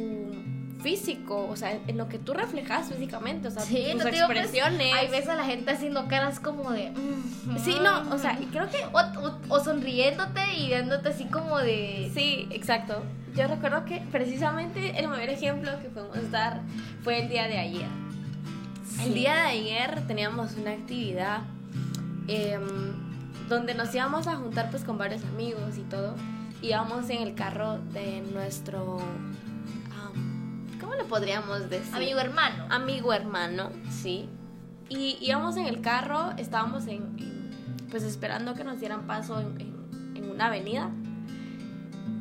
físico, 0.82 1.46
o 1.48 1.56
sea, 1.56 1.78
en 1.86 1.96
lo 1.96 2.08
que 2.08 2.18
tú 2.18 2.34
reflejas 2.34 2.88
físicamente, 2.88 3.48
o 3.48 3.50
sea, 3.50 3.62
tus 3.62 4.02
pues, 4.02 4.14
expresiones. 4.14 4.92
hay 4.92 5.08
veces 5.08 5.28
a 5.28 5.36
la 5.36 5.44
gente 5.44 5.70
haciendo 5.70 6.08
caras 6.08 6.40
como 6.40 6.72
de... 6.72 6.90
Mm, 6.90 7.56
sí, 7.58 7.76
no, 7.82 8.12
o 8.12 8.18
sea, 8.18 8.38
creo 8.50 8.68
que... 8.68 8.84
O, 8.92 9.38
o, 9.48 9.64
sonriéndote 9.64 10.40
y 10.56 10.68
viéndote 10.68 11.10
así 11.10 11.26
como 11.26 11.58
de... 11.58 12.10
Sí, 12.12 12.48
exacto. 12.50 13.02
Yo 13.34 13.46
recuerdo 13.46 13.84
que 13.84 14.02
precisamente 14.10 14.98
el 14.98 15.08
mayor 15.08 15.30
ejemplo 15.30 15.70
que 15.80 15.88
podemos 15.88 16.30
dar 16.30 16.60
fue 17.02 17.22
el 17.22 17.28
día 17.28 17.46
de 17.46 17.58
ayer. 17.58 17.86
El 19.04 19.14
día 19.14 19.34
de 19.34 19.40
ayer 19.40 20.06
teníamos 20.06 20.54
una 20.56 20.72
actividad 20.72 21.42
em, 22.28 22.62
donde 23.48 23.74
nos 23.74 23.94
íbamos 23.94 24.26
a 24.26 24.36
juntar 24.36 24.70
pues 24.70 24.84
con 24.84 24.98
varios 24.98 25.24
amigos 25.24 25.78
y 25.78 25.82
todo. 25.82 26.14
Íbamos 26.62 27.10
en 27.10 27.22
el 27.22 27.34
carro 27.34 27.78
de 27.92 28.22
nuestro... 28.32 28.98
¿Cómo 30.80 30.94
le 30.94 31.04
podríamos 31.04 31.70
decir? 31.70 31.94
Amigo 31.94 32.18
hermano. 32.18 32.66
Amigo 32.68 33.12
hermano, 33.12 33.70
sí. 33.88 34.28
Y 34.88 35.16
íbamos 35.20 35.56
en 35.56 35.66
el 35.66 35.80
carro, 35.80 36.32
estábamos 36.36 36.86
en, 36.86 37.50
pues 37.90 38.02
esperando 38.02 38.54
que 38.54 38.64
nos 38.64 38.80
dieran 38.80 39.06
paso 39.06 39.40
en, 39.40 39.56
en 40.16 40.30
una 40.30 40.46
avenida. 40.46 40.90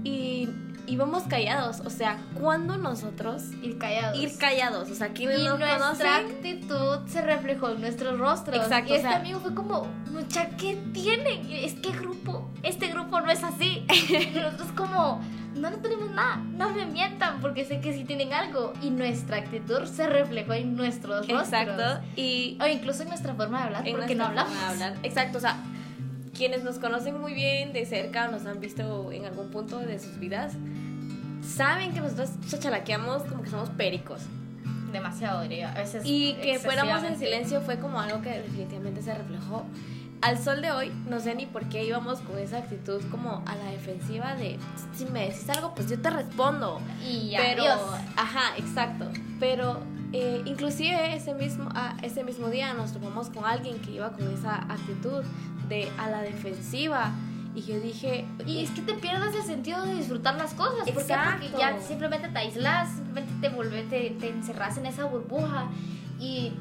Y 0.04 0.48
íbamos 0.92 1.24
callados. 1.24 1.80
O 1.86 1.90
sea, 1.90 2.18
cuando 2.40 2.78
nosotros 2.78 3.44
ir 3.62 3.78
callados. 3.78 4.20
Ir 4.20 4.38
callados. 4.38 4.92
O 4.92 4.96
sea, 4.96 5.10
¿quién 5.10 5.32
y 5.40 5.46
no 5.46 5.58
nuestra 5.58 6.18
actitud 6.18 7.00
se 7.08 7.22
reflejó 7.22 7.70
en 7.70 7.82
nuestros 7.82 8.20
rostros. 8.20 8.58
Exacto. 8.58 8.94
Y 8.94 8.98
este 8.98 9.08
amigo 9.08 9.40
fue 9.40 9.54
como, 9.54 9.88
mucha, 10.12 10.50
¿qué 10.58 10.76
tienen? 10.94 11.50
Es 11.50 11.76
que 11.76 11.92
grupo, 11.92 12.50
este 12.62 12.88
grupo 12.88 13.22
no 13.22 13.32
es 13.32 13.44
así. 13.44 13.86
y 13.90 14.38
nosotros 14.38 14.70
como, 14.76 15.22
no, 15.56 15.70
no 15.70 15.78
tenemos 15.78 16.12
nada. 16.12 16.38
No 16.38 16.70
me 16.72 16.86
mientan 16.86 17.40
porque 17.40 17.64
sé 17.64 17.80
que 17.80 17.94
sí 17.94 18.04
tienen 18.04 18.34
algo. 18.34 18.74
Y 18.82 18.90
nuestra 18.90 19.38
actitud 19.38 19.86
se 19.86 20.08
reflejó 20.08 20.54
en 20.54 20.76
nuestros 20.76 21.28
rostros. 21.28 21.42
Exacto. 21.42 22.06
Y, 22.18 22.58
o 22.62 22.68
incluso 22.68 23.04
en 23.04 23.10
nuestra 23.10 23.34
forma 23.34 23.60
de 23.60 23.64
hablar, 23.64 23.86
porque 23.90 24.16
no 24.16 24.26
hablamos. 24.26 24.54
hablar. 24.58 24.96
Exacto. 25.04 25.38
O 25.38 25.42
sea, 25.42 25.58
quienes 26.42 26.64
nos 26.64 26.80
conocen 26.80 27.22
muy 27.22 27.36
bien 27.36 27.72
de 27.72 27.86
cerca 27.86 28.28
o 28.28 28.32
nos 28.32 28.48
han 28.48 28.60
visto 28.60 29.12
en 29.12 29.26
algún 29.26 29.52
punto 29.52 29.78
de 29.78 30.00
sus 30.00 30.18
vidas, 30.18 30.54
saben 31.48 31.94
que 31.94 32.02
nosotros 32.02 32.32
chachalaqueamos 32.50 33.22
como 33.26 33.44
que 33.44 33.52
somos 33.52 33.70
pericos. 33.70 34.24
Demasiado, 34.92 35.44
diría. 35.44 35.72
A 35.72 35.82
veces 35.82 36.02
y 36.04 36.34
que 36.42 36.58
fuéramos 36.58 37.04
en 37.04 37.20
silencio 37.20 37.62
fue 37.62 37.78
como 37.78 38.00
algo 38.00 38.24
que 38.24 38.30
definitivamente 38.32 39.04
se 39.04 39.14
reflejó. 39.14 39.68
Al 40.22 40.40
sol 40.40 40.64
de 40.64 40.72
hoy, 40.72 40.92
no 41.08 41.20
sé 41.20 41.36
ni 41.36 41.46
por 41.46 41.70
qué 41.70 41.86
íbamos 41.86 42.22
con 42.22 42.40
esa 42.40 42.58
actitud 42.58 43.04
como 43.12 43.44
a 43.46 43.56
la 43.56 43.66
defensiva 43.66 44.34
de 44.34 44.58
si 44.96 45.06
me 45.06 45.28
decís 45.28 45.48
algo, 45.48 45.76
pues 45.76 45.92
yo 45.92 46.02
te 46.02 46.10
respondo. 46.10 46.82
Y 47.08 47.36
Pero, 47.38 47.66
ajá, 48.16 48.58
exacto. 48.58 49.06
Pero 49.40 49.80
eh, 50.14 50.42
inclusive 50.46 51.16
ese 51.16 51.34
mismo, 51.34 51.70
ah, 51.74 51.96
ese 52.02 52.24
mismo 52.24 52.50
día 52.50 52.74
nos 52.74 52.92
topamos 52.92 53.30
con 53.30 53.46
alguien 53.46 53.80
que 53.80 53.92
iba 53.92 54.12
con 54.12 54.30
esa 54.34 54.56
actitud 54.64 55.24
de 55.72 55.90
a 55.98 56.10
la 56.10 56.22
defensiva 56.22 57.14
y 57.56 57.62
yo 57.62 57.80
dije, 57.80 58.26
y 58.46 58.64
es 58.64 58.72
que 58.72 58.82
te 58.82 58.94
pierdas 58.94 59.34
el 59.36 59.44
sentido 59.44 59.86
de 59.86 59.96
disfrutar 59.96 60.36
las 60.36 60.54
cosas. 60.54 60.90
¿Por 60.90 61.06
qué? 61.06 61.16
Porque 61.32 61.50
ya 61.58 61.80
simplemente 61.80 62.30
te 62.30 62.40
aislas, 62.40 62.90
simplemente 62.96 63.34
te 63.42 63.50
vuelves, 63.50 63.90
te, 63.90 64.12
te 64.12 64.30
encerras 64.30 64.78
en 64.78 64.86
esa 64.86 65.06
burbuja. 65.06 65.68
Y 66.20 66.54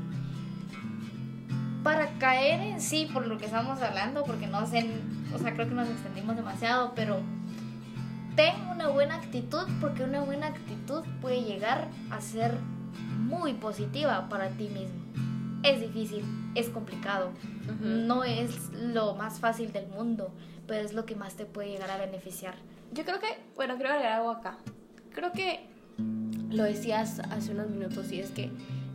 para 1.85 2.09
caer 2.19 2.61
en 2.61 2.81
sí, 2.81 3.09
por 3.13 3.27
lo 3.27 3.39
que 3.39 3.47
estamos 3.47 3.81
hablando, 3.83 4.25
porque 4.25 4.47
no 4.47 4.67
sé, 4.67 4.91
o 5.33 5.39
sea, 5.39 5.55
creo 5.55 5.69
que 5.69 5.75
nos 5.75 5.89
extendimos 5.89 6.37
demasiado, 6.37 6.93
pero 6.97 7.21
ten 8.35 8.55
una 8.69 8.89
buena 8.89 9.17
actitud, 9.17 9.67
porque 9.81 10.03
una 10.03 10.21
buena 10.21 10.49
actitud 10.49 11.03
puede 11.21 11.43
llegar 11.43 11.89
a 12.11 12.21
ser 12.21 12.59
muy 13.17 13.55
positiva 13.55 14.29
para 14.29 14.49
ti 14.51 14.69
mismo. 14.69 15.10
Es 15.63 15.81
difícil, 15.81 16.25
es 16.55 16.69
complicado, 16.71 17.33
no 17.83 18.25
es 18.25 18.71
lo 18.73 19.15
más 19.15 19.41
fácil 19.41 19.73
del 19.73 19.89
mundo, 19.89 20.33
pero 20.67 20.85
es 20.85 20.95
lo 20.95 21.05
que 21.05 21.17
más 21.17 21.35
te 21.35 21.45
puede 21.45 21.71
llegar 21.71 21.91
a 21.91 21.99
beneficiar. 21.99 22.55
Yo 22.93 23.05
creo 23.05 23.21
que, 23.21 23.39
bueno, 23.57 23.77
quiero 23.77 23.91
agregar 23.91 24.13
algo 24.13 24.31
acá. 24.31 24.57
Creo 25.13 25.33
que 25.33 25.69
lo 26.51 26.65
decías 26.65 27.21
hace 27.21 27.53
unos 27.53 27.69
minutos 27.69 28.11
y 28.11 28.21
es 28.21 28.31
que 28.31 28.51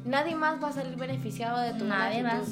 nadie 0.05 0.35
más 0.35 0.61
va 0.61 0.69
a 0.69 0.73
salir 0.73 0.97
beneficiado 0.97 1.59
de 1.59 1.73
tu 1.73 1.85
Nadie 1.85 2.23
más. 2.23 2.47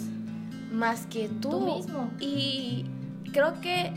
Más 0.71 1.05
que 1.07 1.27
tú. 1.27 1.49
Tú 1.49 1.75
mismo. 1.75 2.11
Y 2.19 2.85
creo 3.31 3.59
que 3.61 3.93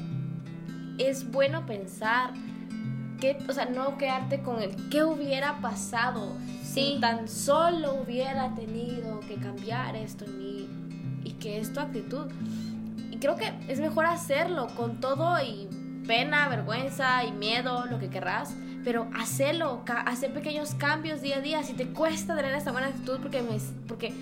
es 0.98 1.30
bueno 1.30 1.66
pensar 1.66 2.32
que, 3.20 3.38
o 3.48 3.52
sea, 3.52 3.66
no 3.66 3.96
quedarte 3.98 4.42
con 4.42 4.60
el 4.60 4.74
qué 4.88 5.04
hubiera 5.04 5.60
pasado 5.60 6.36
si 6.76 6.98
tan 7.00 7.26
solo 7.26 8.02
hubiera 8.02 8.54
tenido 8.54 9.20
que 9.20 9.36
cambiar 9.36 9.96
esto 9.96 10.26
en 10.26 10.38
mí 10.38 10.68
y 11.24 11.32
que 11.32 11.58
es 11.58 11.72
tu 11.72 11.80
actitud 11.80 12.26
creo 13.18 13.36
que 13.36 13.50
es 13.68 13.80
mejor 13.80 14.06
hacerlo 14.06 14.68
con 14.76 15.00
todo 15.00 15.42
y 15.42 15.68
pena, 16.06 16.48
vergüenza 16.48 17.24
y 17.24 17.32
miedo, 17.32 17.86
lo 17.86 17.98
que 17.98 18.08
querrás, 18.08 18.54
pero 18.84 19.08
hacerlo, 19.16 19.82
hacer 20.04 20.32
pequeños 20.32 20.74
cambios 20.74 21.20
día 21.20 21.38
a 21.38 21.40
día. 21.40 21.62
Si 21.62 21.72
te 21.72 21.88
cuesta 21.88 22.36
tener 22.36 22.54
esta 22.54 22.72
buena 22.72 22.88
actitud, 22.88 23.18
porque, 23.20 23.42
me, 23.42 23.58
porque 23.88 24.12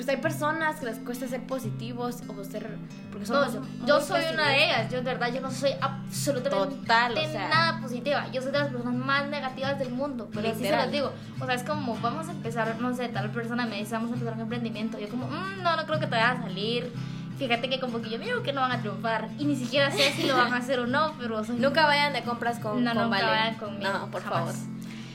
pues 0.00 0.16
hay 0.16 0.22
personas 0.22 0.76
que 0.76 0.86
les 0.86 0.98
cuesta 0.98 1.28
ser 1.28 1.42
positivos 1.46 2.22
o 2.26 2.42
ser... 2.42 2.78
Porque 3.12 3.26
yo 3.86 4.00
soy 4.00 4.22
una 4.32 4.48
de 4.48 4.64
ellas, 4.64 4.90
yo 4.90 4.98
de 4.98 5.04
verdad, 5.04 5.30
yo 5.30 5.42
no 5.42 5.50
soy 5.50 5.72
absolutamente 5.78 6.74
Total, 6.76 7.14
nada 7.34 7.82
positiva. 7.82 8.26
Yo 8.32 8.40
soy 8.40 8.50
de 8.50 8.60
las 8.60 8.68
personas 8.68 8.94
más 8.94 9.28
negativas 9.28 9.78
del 9.78 9.90
mundo, 9.90 10.30
pero 10.32 10.48
así 10.48 10.64
se 10.64 10.74
los 10.74 10.90
digo. 10.90 11.12
O 11.38 11.44
sea, 11.44 11.54
es 11.54 11.64
como, 11.64 11.96
vamos 11.96 12.28
a 12.28 12.32
empezar, 12.32 12.80
no 12.80 12.94
sé, 12.94 13.08
tal 13.08 13.30
persona 13.30 13.66
me 13.66 13.76
dice, 13.76 13.92
vamos 13.92 14.12
a 14.12 14.14
empezar 14.14 14.32
un 14.36 14.40
emprendimiento. 14.40 14.98
Yo 14.98 15.10
como, 15.10 15.26
mm, 15.26 15.62
no, 15.62 15.76
no 15.76 15.84
creo 15.84 16.00
que 16.00 16.06
te 16.06 16.12
vaya 16.12 16.30
a 16.30 16.42
salir 16.42 16.90
fíjate 17.38 17.70
que 17.70 17.80
como 17.80 18.02
que 18.02 18.10
yo 18.10 18.18
digo 18.18 18.42
que 18.42 18.52
no 18.52 18.60
van 18.60 18.72
a 18.72 18.80
triunfar 18.80 19.28
y 19.38 19.46
ni 19.46 19.56
siquiera 19.56 19.90
sé 19.90 20.12
si 20.12 20.26
lo 20.26 20.36
van 20.36 20.52
a 20.52 20.58
hacer 20.58 20.78
o 20.78 20.86
no, 20.86 21.14
pero 21.18 21.42
nunca 21.58 21.86
vayan 21.86 22.12
de 22.12 22.22
compras 22.22 22.58
con 22.58 22.84
no, 22.84 22.92
con 22.92 23.04
nunca 23.04 23.26
vayan 23.26 23.54
conmigo, 23.54 23.90
no, 23.90 24.10
por 24.10 24.22
favor. 24.22 24.54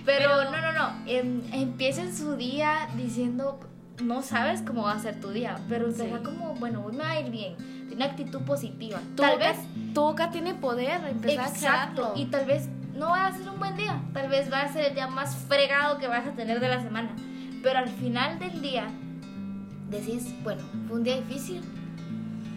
Pero, 0.06 0.44
no, 0.46 0.62
no, 0.62 0.72
no, 0.72 0.94
em, 1.08 1.42
empiecen 1.52 2.16
su 2.16 2.36
día 2.36 2.88
diciendo 2.96 3.60
no 4.04 4.22
sabes 4.22 4.62
cómo 4.62 4.84
va 4.84 4.94
a 4.94 5.00
ser 5.00 5.20
tu 5.20 5.30
día, 5.30 5.58
pero 5.70 5.92
será 5.92 6.20
como, 6.20 6.56
bueno, 6.56 6.84
hoy 6.86 6.94
me 6.94 7.04
va 7.04 7.12
a 7.12 7.20
ir 7.20 7.32
bien. 7.32 7.56
Tiene 7.58 7.96
una 7.96 8.06
actitud 8.06 8.42
positiva. 8.42 9.00
tal 9.16 9.38
vez 9.40 9.58
tu 9.94 10.02
boca 10.02 10.32
tiene 10.32 10.54
poder, 10.54 11.02
empezar 11.06 11.50
exacto, 11.50 12.14
y 12.16 12.26
tal 12.26 12.46
vez 12.46 12.68
no 12.96 13.10
va 13.10 13.28
a 13.28 13.32
ser 13.32 13.50
un 13.50 13.60
buen 13.60 13.76
día, 13.76 14.02
tal 14.14 14.30
vez 14.30 14.52
va 14.52 14.62
a 14.62 14.74
ser 14.74 14.86
el 14.86 14.96
día 14.96 15.08
más 15.08 15.36
fregado 15.36 15.98
que 15.98 16.08
vas 16.08 16.26
a 16.26 16.32
tener 16.32 16.60
de 16.60 16.68
la 16.68 16.82
semana, 16.82 17.16
pero 17.64 17.80
al 17.80 17.90
final 17.90 18.40
del 18.40 18.62
día 18.62 18.88
decís, 19.90 20.34
bueno, 20.44 20.62
fue 20.88 20.98
un 20.98 21.04
día 21.04 21.16
difícil, 21.16 21.62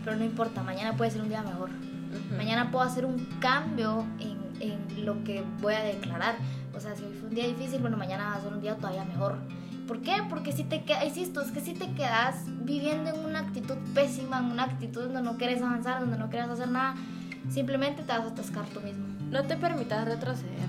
pero 0.05 0.17
no 0.17 0.25
importa, 0.25 0.63
mañana 0.63 0.97
puede 0.97 1.11
ser 1.11 1.23
un 1.23 1.29
día 1.29 1.43
mejor. 1.43 1.71
Mañana 2.37 2.71
puedo 2.71 2.85
hacer 2.85 3.05
un 3.05 3.19
cambio 3.39 4.07
en, 4.19 4.39
en 4.61 5.05
lo 5.05 5.23
que 5.25 5.45
voy 5.61 5.75
a 5.75 5.83
declarar. 5.83 6.37
O 6.75 6.81
sea, 6.81 6.97
si 6.97 7.05
hoy 7.05 7.13
fue 7.13 7.29
un 7.29 7.35
día 7.35 7.47
difícil, 7.47 7.81
bueno, 7.81 7.97
mañana 7.97 8.31
va 8.31 8.37
a 8.37 8.41
ser 8.41 8.53
un 8.53 8.63
día 8.63 8.77
todavía 8.77 9.05
mejor. 9.05 9.37
¿Por 9.89 10.03
qué? 10.03 10.23
Porque 10.29 10.53
si 10.53 10.65
te 10.65 10.85
quedas, 10.85 11.07
insisto, 11.07 11.41
es 11.41 11.51
que 11.51 11.61
si 11.61 11.73
te 11.73 11.91
quedas 11.95 12.43
viviendo 12.47 13.09
en 13.09 13.25
una 13.25 13.39
actitud 13.39 13.77
pésima, 13.95 14.39
en 14.39 14.53
una 14.53 14.65
actitud 14.65 15.05
donde 15.05 15.23
no 15.23 15.39
quieres 15.39 15.63
avanzar, 15.63 16.01
donde 16.01 16.19
no 16.19 16.29
quieres 16.29 16.51
hacer 16.51 16.69
nada, 16.69 16.95
simplemente 17.49 18.03
te 18.03 18.13
vas 18.13 18.21
a 18.21 18.29
atascar 18.29 18.67
tú 18.67 18.83
mismo. 18.83 19.07
No 19.31 19.45
te 19.45 19.57
permitas 19.57 20.05
retroceder. 20.05 20.69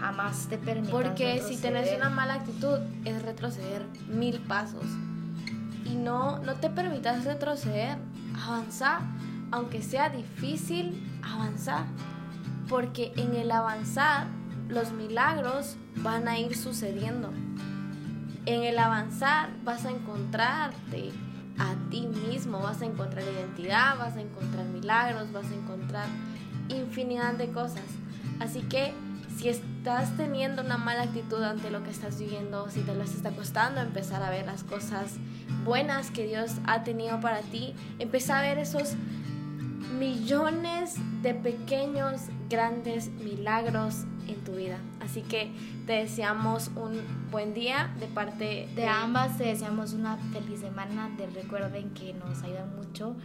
Jamás 0.00 0.48
te 0.48 0.58
permitas 0.58 0.90
Porque 0.90 1.40
si 1.40 1.56
tenés 1.56 1.96
una 1.96 2.10
mala 2.10 2.34
actitud, 2.34 2.78
es 3.04 3.22
retroceder 3.22 3.86
mil 4.08 4.40
pasos. 4.40 4.84
Y 5.84 5.94
no, 5.94 6.38
no 6.40 6.54
te 6.54 6.68
permitas 6.68 7.24
retroceder, 7.24 7.96
avanza, 8.44 9.00
aunque 9.52 9.82
sea 9.82 10.10
difícil, 10.10 11.00
avanza. 11.22 11.86
Porque 12.68 13.12
en 13.16 13.36
el 13.36 13.52
avanzar, 13.52 14.26
los 14.68 14.90
milagros 14.92 15.76
van 16.02 16.26
a 16.26 16.38
ir 16.40 16.56
sucediendo. 16.56 17.30
En 18.48 18.62
el 18.62 18.78
avanzar 18.78 19.50
vas 19.62 19.84
a 19.84 19.90
encontrarte 19.90 21.10
a 21.58 21.74
ti 21.90 22.06
mismo, 22.06 22.60
vas 22.60 22.80
a 22.80 22.86
encontrar 22.86 23.22
identidad, 23.22 23.98
vas 23.98 24.16
a 24.16 24.22
encontrar 24.22 24.64
milagros, 24.64 25.30
vas 25.32 25.44
a 25.50 25.54
encontrar 25.54 26.06
infinidad 26.70 27.34
de 27.34 27.48
cosas. 27.48 27.84
Así 28.40 28.62
que 28.62 28.94
si 29.36 29.50
estás 29.50 30.16
teniendo 30.16 30.62
una 30.62 30.78
mala 30.78 31.02
actitud 31.02 31.42
ante 31.42 31.70
lo 31.70 31.84
que 31.84 31.90
estás 31.90 32.18
viviendo, 32.18 32.70
si 32.70 32.80
te 32.80 32.94
lo 32.94 33.04
está 33.04 33.32
costando 33.32 33.82
empezar 33.82 34.22
a 34.22 34.30
ver 34.30 34.46
las 34.46 34.64
cosas 34.64 35.16
buenas 35.66 36.10
que 36.10 36.26
Dios 36.26 36.52
ha 36.64 36.84
tenido 36.84 37.20
para 37.20 37.42
ti, 37.42 37.74
empieza 37.98 38.38
a 38.38 38.40
ver 38.40 38.56
esos 38.56 38.94
millones 39.98 40.96
de 41.22 41.34
pequeños, 41.34 42.22
grandes 42.48 43.08
milagros 43.08 44.04
en 44.26 44.36
tu 44.44 44.52
vida. 44.52 44.78
Así 45.00 45.22
que 45.22 45.50
te 45.86 45.94
deseamos 45.94 46.70
un 46.76 47.00
buen 47.30 47.54
día 47.54 47.94
de 47.98 48.06
parte 48.06 48.68
de, 48.74 48.86
ambas. 48.86 49.38
Te 49.38 49.44
deseamos 49.44 49.92
una 49.92 50.16
feliz 50.32 50.60
semana. 50.60 51.10
Te 51.16 51.26
recuerden 51.26 51.90
que 51.90 52.12
nos 52.14 52.42
ayudan 52.42 52.76
mucho 52.76 53.16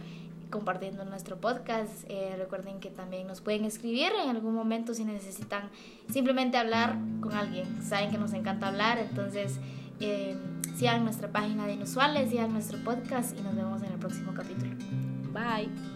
compartiendo 0.50 1.04
nuestro 1.04 1.40
podcast. 1.40 2.04
Eh, 2.08 2.34
recuerden 2.38 2.80
que 2.80 2.90
también 2.90 3.26
nos 3.26 3.40
pueden 3.40 3.64
escribir 3.64 4.12
en 4.22 4.30
algún 4.30 4.54
momento 4.54 4.94
si 4.94 5.04
necesitan 5.04 5.68
simplemente 6.08 6.56
hablar 6.56 6.96
con 7.20 7.32
alguien. 7.32 7.82
Saben 7.82 8.10
que 8.10 8.18
nos 8.18 8.32
encanta 8.32 8.68
hablar, 8.68 8.98
entonces 8.98 9.58
eh, 10.00 10.36
sigan 10.76 11.04
nuestra 11.04 11.28
página 11.28 11.66
de 11.66 11.74
Inusuales, 11.74 12.30
sigan 12.30 12.52
nuestro 12.52 12.78
podcast 12.78 13.38
y 13.38 13.42
nos 13.42 13.54
vemos 13.54 13.82
en 13.82 13.92
el 13.92 13.98
próximo 13.98 14.32
capítulo. 14.32 14.74
Bye. 15.32 15.93